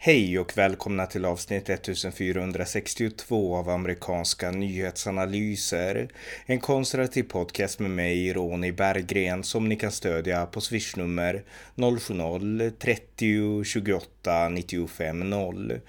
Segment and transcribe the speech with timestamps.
[0.00, 6.08] Hej och välkomna till avsnitt 1462 av amerikanska nyhetsanalyser.
[6.46, 11.44] En konservativ podcast med mig, Ronny Berggren, som ni kan stödja på swishnummer
[11.76, 15.80] 070-30 28 95 0.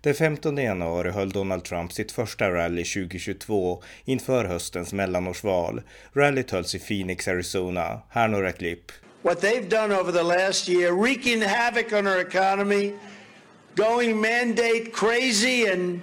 [0.00, 5.82] Den 15 januari höll Donald Trump sitt första rally 2022 inför höstens mellanårsval.
[6.12, 8.02] Rallyt hölls i Phoenix, Arizona.
[8.10, 8.92] Här några klipp.
[9.22, 12.92] What they've done over the last year, wreaking havoc on our economy,
[13.78, 16.02] going mandate crazy and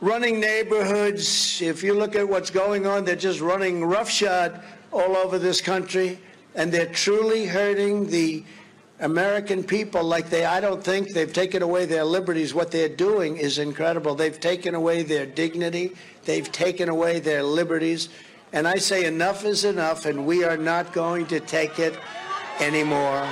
[0.00, 1.60] running neighborhoods.
[1.60, 6.18] If you look at what's going on, they're just running roughshod all over this country,
[6.54, 8.42] and they're truly hurting the
[9.00, 12.54] American people like they I don't think they've taken away their liberties.
[12.54, 14.14] What they're doing is incredible.
[14.14, 15.92] They've taken away their dignity,
[16.24, 18.08] they've taken away their liberties.
[18.54, 21.98] And I say enough is enough, and we are not going to take it
[22.60, 23.30] anymore.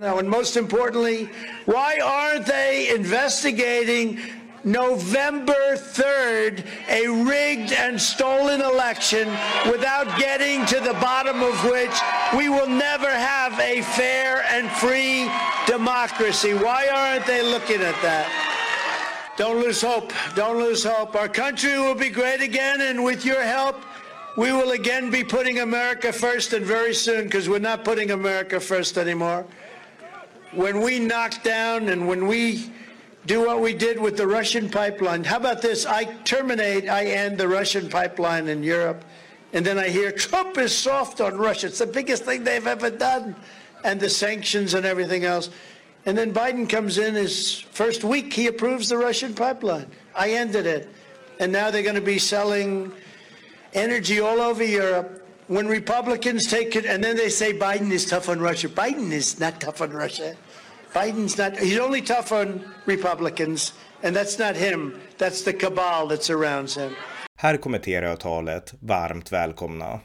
[0.00, 1.28] Now, and most importantly,
[1.66, 4.18] why aren't they investigating
[4.64, 9.28] November 3rd, a rigged and stolen election
[9.70, 11.92] without getting to the bottom of which
[12.34, 15.30] we will never have a fair and free
[15.66, 16.54] democracy?
[16.54, 19.34] Why aren't they looking at that?
[19.36, 20.14] Don't lose hope.
[20.34, 21.14] Don't lose hope.
[21.14, 23.76] Our country will be great again, and with your help,
[24.38, 28.58] we will again be putting America first, and very soon, because we're not putting America
[28.60, 29.44] first anymore
[30.52, 32.72] when we knock down and when we
[33.26, 35.24] do what we did with the Russian pipeline.
[35.24, 35.86] How about this?
[35.86, 39.04] I terminate, I end the Russian pipeline in Europe,
[39.52, 41.66] and then I hear Trump is soft on Russia.
[41.66, 43.36] It's the biggest thing they've ever done,
[43.84, 45.50] and the sanctions and everything else.
[46.06, 49.90] And then Biden comes in his first week, he approves the Russian pipeline.
[50.14, 50.88] I ended it.
[51.38, 52.92] And now they're going to be selling
[53.72, 55.19] energy all over Europe
[55.50, 58.68] when Republicans take it, and then they say Biden is tough on Russia.
[58.68, 60.36] Biden is not tough on Russia.
[60.94, 63.72] Biden's not, he's only tough on Republicans,
[64.04, 65.00] and that's not him.
[65.18, 66.94] That's the cabal that surrounds him.
[67.36, 68.74] Här kommenterar jag talet.
[68.80, 70.00] Varmt välkomna.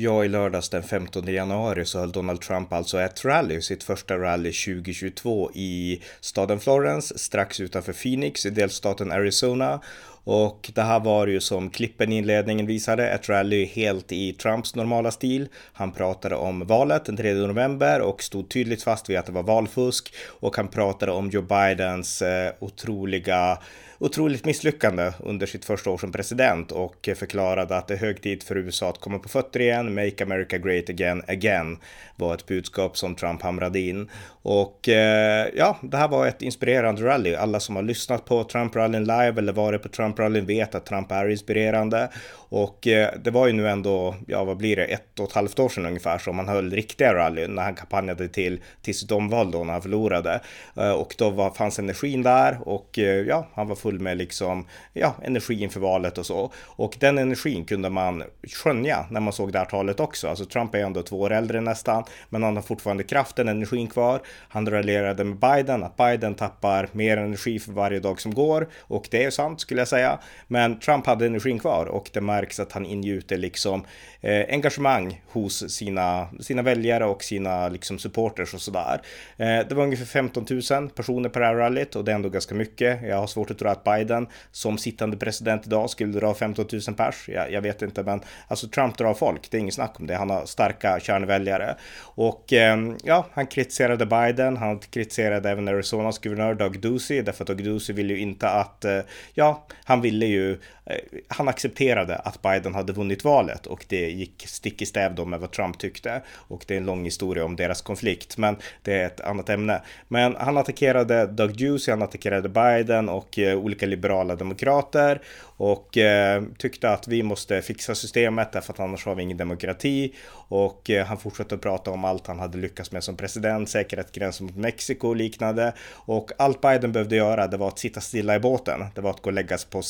[0.00, 4.18] Ja, i lördags den 15 januari så höll Donald Trump alltså ett rally, sitt första
[4.18, 9.80] rally 2022 i staden Florence, strax utanför Phoenix i delstaten Arizona.
[10.24, 14.74] Och det här var ju som klippen i inledningen visade, ett rally helt i Trumps
[14.74, 15.48] normala stil.
[15.72, 19.42] Han pratade om valet den 3 november och stod tydligt fast vid att det var
[19.42, 20.14] valfusk.
[20.28, 23.58] Och han pratade om Joe Bidens eh, otroliga
[23.98, 28.42] otroligt misslyckande under sitt första år som president och förklarade att det är hög tid
[28.42, 29.94] för USA att komma på fötter igen.
[29.94, 31.78] Make America Great Again Again
[32.16, 34.10] var ett budskap som Trump hamrade in.
[34.42, 37.34] Och eh, ja, det här var ett inspirerande rally.
[37.34, 41.28] Alla som har lyssnat på Trump-rallyn live eller varit på Trump-rallyn vet att Trump är
[41.28, 42.10] inspirerande.
[42.50, 45.58] Och eh, det var ju nu ändå, ja vad blir det, ett och ett halvt
[45.58, 49.50] år sedan ungefär som han höll riktiga rallyn när han kampanjade till, till sitt omval
[49.50, 50.40] då när han förlorade.
[50.76, 55.14] Eh, och då var, fanns energin där och ja, han var full med liksom, ja,
[55.22, 56.52] energi inför valet och så.
[56.66, 60.28] Och den energin kunde man skönja när man såg det här talet också.
[60.28, 64.20] Alltså Trump är ändå två år äldre nästan, men han har fortfarande kraften, energin kvar.
[64.48, 68.68] Han raljerade med Biden, att Biden tappar mer energi för varje dag som går.
[68.80, 70.18] Och det är sant skulle jag säga.
[70.46, 73.84] Men Trump hade energin kvar och det märks att han ingjuter liksom
[74.20, 79.00] eh, engagemang hos sina, sina väljare och sina liksom supporters och sådär.
[79.36, 82.28] Eh, det var ungefär 15 000 personer på det här rallyt och det är ändå
[82.28, 83.02] ganska mycket.
[83.02, 86.66] Jag har svårt att tro att att Biden som sittande president idag skulle dra 15
[86.72, 87.28] 000 pers.
[87.28, 89.50] Jag, jag vet inte, men alltså Trump drar folk.
[89.50, 90.16] Det är inget snack om det.
[90.16, 94.56] Han har starka kärnväljare och eh, ja, han kritiserade Biden.
[94.56, 98.84] Han kritiserade även Arizonas guvernör Doug Ducey därför att Doug Ducey ville ju inte att,
[98.84, 99.00] eh,
[99.34, 100.52] ja, han ville ju,
[100.86, 100.96] eh,
[101.28, 105.40] han accepterade att Biden hade vunnit valet och det gick stick i stäv då med
[105.40, 106.22] vad Trump tyckte.
[106.30, 109.82] Och det är en lång historia om deras konflikt, men det är ett annat ämne.
[110.08, 115.20] Men han attackerade Doug Ducey, han attackerade Biden och eh, olika liberala demokrater
[115.56, 120.14] och eh, tyckte att vi måste fixa systemet därför att annars har vi ingen demokrati.
[120.48, 124.46] Och eh, han fortsatte att prata om allt han hade lyckats med som president, säkerhetsgränsen
[124.46, 125.72] mot Mexiko och liknande.
[125.94, 128.84] Och allt Biden behövde göra, det var att sitta stilla i båten.
[128.94, 129.82] Det var att gå och lägga sig på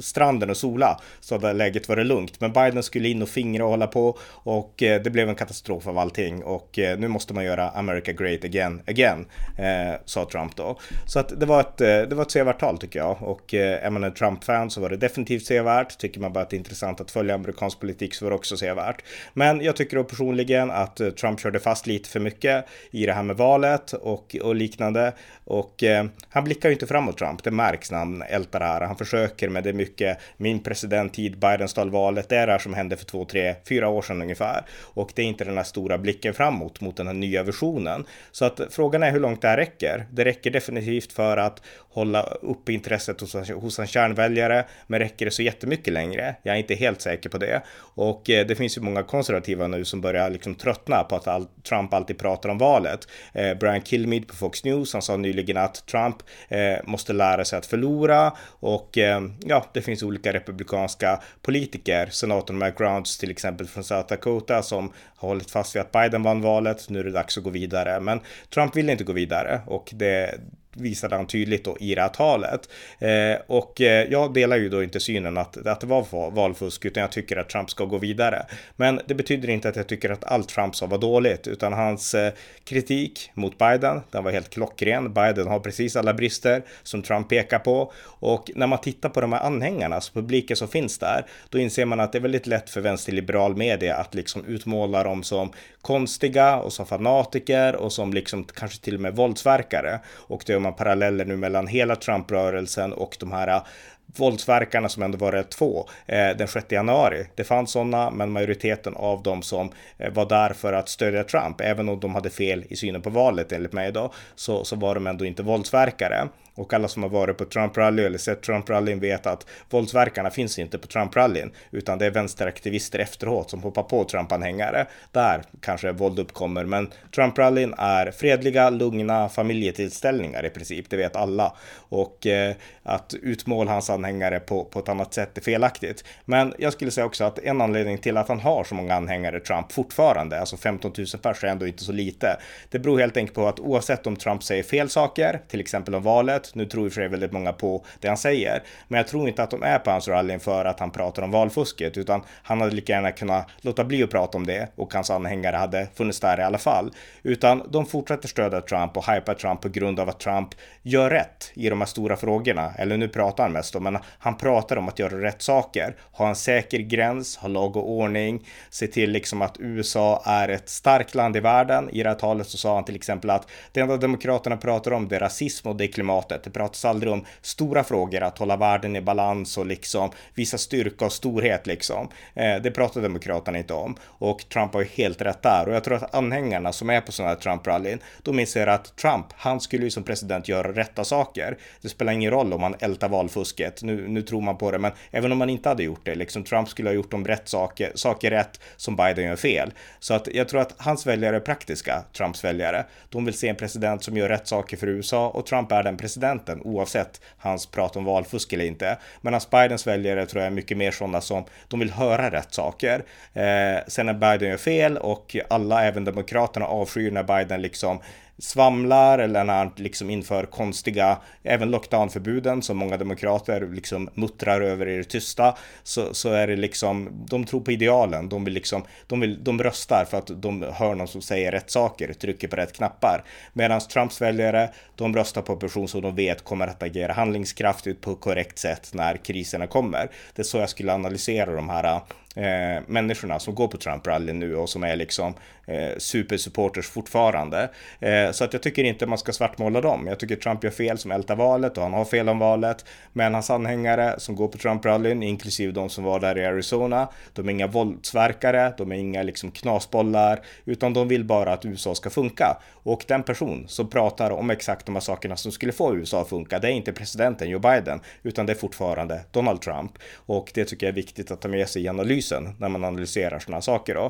[0.00, 2.40] stranden och sola, så hade läget varit lugnt.
[2.40, 5.86] Men Biden skulle in och fingra och hålla på och eh, det blev en katastrof
[5.86, 6.42] av allting.
[6.42, 9.26] Och eh, nu måste man göra America great again, again,
[9.58, 10.78] eh, sa Trump då.
[11.06, 13.22] Så att det var ett, eh, det var ett sevärt tal tycker jag.
[13.26, 15.98] Och eh, är man en Trump-fan så var det definitivt sevärt.
[15.98, 18.56] Tycker man bara att det är intressant att följa amerikansk politik så var det också
[18.56, 19.04] sevärt.
[19.34, 23.12] Men jag tycker då personligen att eh, Trump körde fast lite för mycket i det
[23.12, 25.12] här med valet och, och liknande.
[25.44, 28.80] Och eh, han blickar ju inte framåt Trump, det märks när han ältar det här.
[28.80, 32.58] Han försöker men det är mycket min presidenttid, Biden stal valet, det är det här
[32.58, 34.64] som hände för två, tre, fyra år sedan ungefär.
[34.80, 38.04] Och det är inte den här stora blicken framåt mot den här nya versionen.
[38.32, 40.06] Så att frågan är hur långt det här räcker.
[40.10, 41.62] Det räcker definitivt för att
[41.96, 46.36] hålla upp intresset hos, hos en kärnväljare, men räcker det så jättemycket längre?
[46.42, 47.62] Jag är inte helt säker på det.
[47.78, 51.46] Och eh, det finns ju många konservativa nu som börjar liksom tröttna på att all,
[51.68, 53.08] Trump alltid pratar om valet.
[53.32, 56.16] Eh, Brian Kilmeade på Fox News, han sa nyligen att Trump
[56.48, 62.58] eh, måste lära sig att förlora och eh, ja, det finns olika republikanska politiker, senatorn
[62.58, 66.40] Mike Grounds till exempel från South Dakota som har hållit fast vid att Biden vann
[66.40, 66.88] valet.
[66.88, 68.20] Nu är det dags att gå vidare, men
[68.54, 70.40] Trump vill inte gå vidare och det
[70.78, 72.68] visade han tydligt då i det här talet.
[72.98, 77.00] Eh, och eh, jag delar ju då inte synen att, att det var valfusk, utan
[77.00, 78.46] jag tycker att Trump ska gå vidare.
[78.76, 82.14] Men det betyder inte att jag tycker att allt Trump sa var dåligt, utan hans
[82.14, 82.32] eh,
[82.64, 85.12] kritik mot Biden, den var helt klockren.
[85.14, 87.92] Biden har precis alla brister som Trump pekar på.
[88.04, 91.84] Och när man tittar på de här anhängarna, alltså publiken som finns där, då inser
[91.84, 96.56] man att det är väldigt lätt för vänsterliberal media att liksom utmåla dem som konstiga
[96.56, 100.00] och som fanatiker och som liksom kanske till och med våldsverkare.
[100.06, 103.62] Och det man paralleller nu mellan hela Trump-rörelsen och de här äh,
[104.06, 107.26] våldsverkarna som ändå var rätt två eh, den 6 januari.
[107.34, 111.60] Det fanns sådana, men majoriteten av dem som eh, var där för att stödja Trump,
[111.60, 114.94] även om de hade fel i synen på valet enligt mig då, så, så var
[114.94, 116.28] de ändå inte våldsverkare.
[116.56, 120.78] Och alla som har varit på Trump-rally eller sett Trump-rallyn vet att våldsverkarna finns inte
[120.78, 124.86] på Trump-rallyn, utan det är vänsteraktivister efteråt som hoppar på Trump-anhängare.
[125.12, 131.56] Där kanske våld uppkommer, men Trump-rallyn är fredliga, lugna familjetillställningar i princip, det vet alla.
[131.88, 136.04] Och eh, att utmåla hans anhängare på, på ett annat sätt är felaktigt.
[136.24, 139.40] Men jag skulle säga också att en anledning till att han har så många anhängare
[139.40, 142.36] Trump fortfarande, alltså 15 000 pers är ändå inte så lite.
[142.70, 146.02] Det beror helt enkelt på att oavsett om Trump säger fel saker, till exempel om
[146.02, 149.08] valet, nu tror i och för sig väldigt många på det han säger, men jag
[149.08, 152.22] tror inte att de är på hans rallyn för att han pratar om valfusket, utan
[152.42, 155.86] han hade lika gärna kunnat låta bli att prata om det och hans anhängare hade
[155.94, 156.90] funnits där i alla fall.
[157.22, 160.48] Utan de fortsätter stödja Trump och hypa Trump på grund av att Trump
[160.82, 162.72] gör rätt i de här stora frågorna.
[162.78, 166.28] Eller nu pratar han mest om, men han pratar om att göra rätt saker, ha
[166.28, 171.14] en säker gräns, ha lag och ordning, se till liksom att USA är ett starkt
[171.14, 171.90] land i världen.
[171.90, 175.08] I det här talet så sa han till exempel att det enda demokraterna pratar om
[175.08, 176.44] det är rasism och det är klimatet mötet.
[176.44, 181.04] Det pratas aldrig om stora frågor, att hålla världen i balans och liksom visa styrka
[181.04, 182.08] och storhet liksom.
[182.34, 185.84] Eh, det pratar Demokraterna inte om och Trump har ju helt rätt där och jag
[185.84, 189.84] tror att anhängarna som är på sådana här Trump-rallyn, de inser att Trump, han skulle
[189.84, 191.58] ju som president göra rätta saker.
[191.82, 193.82] Det spelar ingen roll om man ältar valfusket.
[193.82, 196.44] Nu, nu tror man på det, men även om man inte hade gjort det, liksom
[196.44, 199.72] Trump skulle ha gjort de rätt saker, saker rätt som Biden gör fel.
[200.00, 202.86] Så att jag tror att hans väljare är praktiska, Trumps väljare.
[203.10, 205.96] De vill se en president som gör rätt saker för USA och Trump är den
[205.96, 208.98] president presidenten oavsett hans prat om valfusk eller inte.
[209.20, 213.04] Medan Bidens väljare tror jag är mycket mer sådana som de vill höra rätt saker.
[213.34, 217.98] Eh, sen när Biden gör fel och alla, även demokraterna, avskyr när Biden liksom
[218.38, 224.88] svamlar eller när han liksom inför konstiga, även lockdownförbuden som många demokrater liksom muttrar över
[224.88, 228.84] i det tysta, så, så är det liksom, de tror på idealen, de vill liksom,
[229.06, 232.56] de, vill, de röstar för att de hör någon som säger rätt saker, trycker på
[232.56, 233.24] rätt knappar.
[233.52, 238.00] Medan Trumps väljare, de röstar på en person som de vet kommer att agera handlingskraftigt
[238.00, 240.10] på korrekt sätt när kriserna kommer.
[240.34, 242.00] Det är så jag skulle analysera de här
[242.36, 245.34] eh, människorna som går på Trump-rallyn nu och som är liksom
[245.66, 247.70] eh, supersupporters fortfarande.
[248.00, 250.06] Eh, så att jag tycker inte man ska svartmåla dem.
[250.06, 252.84] Jag tycker Trump gör fel som ältar valet och han har fel om valet.
[253.12, 257.48] Men hans anhängare som går på Trump-rallyn, inklusive de som var där i Arizona, de
[257.48, 262.10] är inga våldsverkare, de är inga liksom knasbollar, utan de vill bara att USA ska
[262.10, 262.56] funka.
[262.72, 266.28] Och den person som pratar om exakt de här sakerna som skulle få USA att
[266.28, 269.92] funka, det är inte presidenten Joe Biden, utan det är fortfarande Donald Trump.
[270.26, 273.38] Och det tycker jag är viktigt att ta med sig i analysen när man analyserar
[273.38, 273.94] sådana saker.
[273.94, 274.04] Då.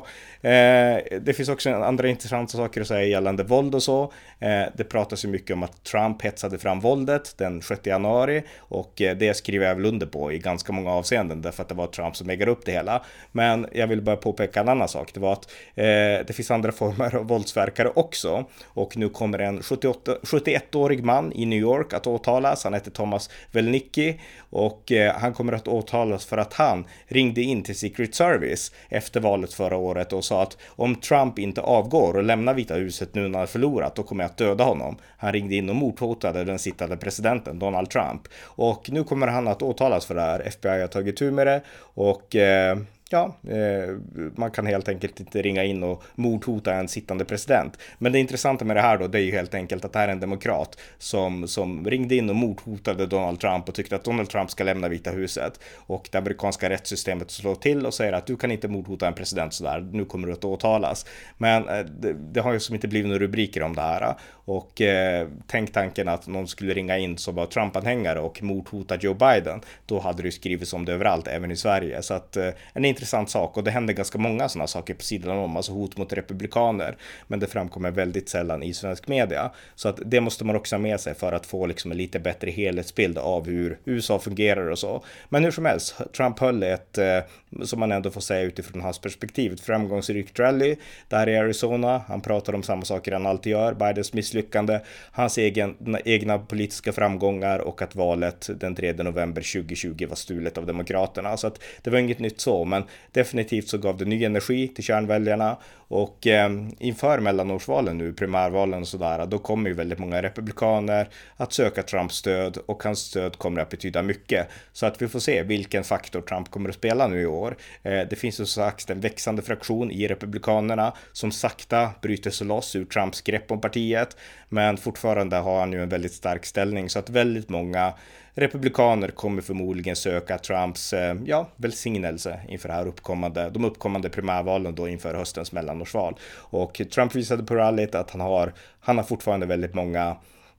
[0.49, 4.03] Eh, det finns också andra intressanta saker att säga gällande våld och så.
[4.39, 9.01] Eh, det pratas ju mycket om att Trump hetsade fram våldet den 6 januari och
[9.01, 11.87] eh, det skriver jag väl under på i ganska många avseenden därför att det var
[11.87, 13.03] Trump som ägde upp det hela.
[13.31, 15.13] Men jag vill bara påpeka en annan sak.
[15.13, 15.85] Det var att eh,
[16.27, 21.59] det finns andra former av våldsverkare också och nu kommer en 71-årig man i New
[21.59, 22.63] York att åtalas.
[22.63, 24.19] Han heter Thomas Velnicki
[24.49, 29.19] och eh, han kommer att åtalas för att han ringde in till Secret Service efter
[29.19, 33.21] valet förra året och sa att om Trump inte avgår och lämnar Vita huset nu
[33.21, 34.97] när han har förlorat, då kommer jag att döda honom.
[35.17, 39.61] Han ringde in och mordhotade den sittande presidenten Donald Trump och nu kommer han att
[39.61, 40.39] åtalas för det här.
[40.47, 42.77] FBI har tagit tur med det och eh,
[43.11, 43.95] ja, eh,
[44.35, 47.77] man kan helt enkelt inte ringa in och mordhota en sittande president.
[47.97, 50.07] Men det intressanta med det här då, det är ju helt enkelt att det här
[50.07, 54.29] är en demokrat som, som ringde in och mordhotade Donald Trump och tyckte att Donald
[54.29, 55.59] Trump ska lämna Vita huset.
[55.75, 59.53] Och det amerikanska rättssystemet slår till och säger att du kan inte mordhota en president
[59.53, 61.05] sådär, nu kommer du att åtalas.
[61.37, 64.15] Men eh, det, det, har ju som inte blivit några rubriker om det här.
[64.29, 69.13] Och eh, tänk tanken att någon skulle ringa in som var Trump-anhängare och mordhota Joe
[69.13, 69.61] Biden.
[69.85, 72.01] Då hade det ju skrivits om det överallt, även i Sverige.
[72.01, 75.37] Så att eh, en intressant sak och det händer ganska många sådana saker på sidan
[75.37, 76.97] om, alltså hot mot republikaner.
[77.27, 79.51] Men det framkommer väldigt sällan i svensk media.
[79.75, 82.19] Så att det måste man också ha med sig för att få liksom en lite
[82.19, 85.03] bättre helhetsbild av hur USA fungerar och så.
[85.29, 87.19] Men hur som helst, Trump höll ett, eh,
[87.63, 90.75] som man ändå får säga utifrån hans perspektiv, ett framgångsrikt rally
[91.09, 92.01] där i Arizona.
[92.07, 94.79] Han pratar om samma saker han alltid gör, Bidens misslyckande,
[95.11, 95.75] hans egen,
[96.05, 101.37] egna politiska framgångar och att valet den 3 november 2020 var stulet av Demokraterna.
[101.37, 104.83] Så att det var inget nytt så, men definitivt så gav det ny energi till
[104.83, 105.57] kärnväljarna
[105.89, 111.53] och eh, inför mellanårsvalen nu, primärvalen och sådär, då kommer ju väldigt många republikaner att
[111.53, 114.47] söka Trumps stöd och hans stöd kommer att betyda mycket.
[114.73, 117.57] Så att vi får se vilken faktor Trump kommer att spela nu i år.
[117.83, 122.47] Eh, det finns ju som sagt en växande fraktion i republikanerna som sakta bryter sig
[122.47, 124.17] loss ur Trumps grepp om partiet,
[124.49, 127.93] men fortfarande har han ju en väldigt stark ställning så att väldigt många
[128.37, 134.87] republikaner kommer förmodligen söka Trumps eh, ja, välsignelse inför här uppkommande, de uppkommande primärvalen då
[134.87, 136.15] inför höstens mellanårsval.
[136.33, 140.17] Och Trump visade på rallyt att han har, han har fortfarande väldigt många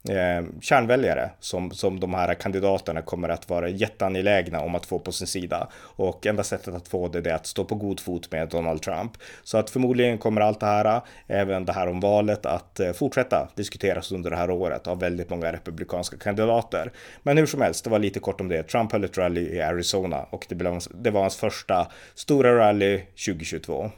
[0.08, 5.12] eh, kärnväljare som, som de här kandidaterna kommer att vara jätteangelägna om att få på
[5.12, 5.68] sin sida.
[5.76, 9.12] Och enda sättet att få det är att stå på god fot med Donald Trump.
[9.44, 13.48] Så att förmodligen kommer allt det här, även det här om valet, att eh, fortsätta
[13.54, 16.92] diskuteras under det här året av väldigt många republikanska kandidater.
[17.22, 18.62] Men hur som helst, det var lite kort om det.
[18.62, 22.98] Trump höll ett rally i Arizona och det, blev, det var hans första stora rally
[23.26, 23.90] 2022.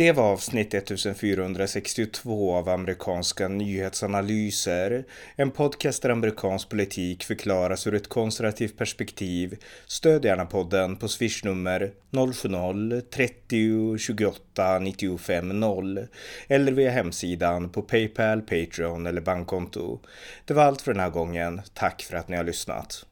[0.00, 5.04] Det var avsnitt 1462 av amerikanska nyhetsanalyser.
[5.36, 9.56] En podcast där amerikansk politik förklaras ur ett konservativt perspektiv.
[9.86, 16.06] Stöd gärna podden på swishnummer 070-30 28 95 0
[16.48, 20.00] eller via hemsidan på Paypal, Patreon eller bankkonto.
[20.44, 21.60] Det var allt för den här gången.
[21.74, 23.06] Tack för att ni har lyssnat.